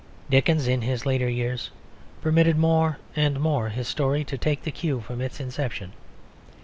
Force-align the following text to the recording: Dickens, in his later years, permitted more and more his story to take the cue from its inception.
Dickens, 0.31 0.67
in 0.67 0.81
his 0.81 1.05
later 1.05 1.29
years, 1.29 1.69
permitted 2.23 2.57
more 2.57 2.97
and 3.15 3.39
more 3.39 3.69
his 3.69 3.87
story 3.87 4.23
to 4.23 4.35
take 4.35 4.63
the 4.63 4.71
cue 4.71 4.99
from 4.99 5.21
its 5.21 5.39
inception. 5.39 5.91